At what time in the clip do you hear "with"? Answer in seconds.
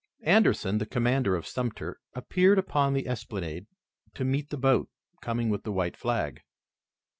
5.51-5.61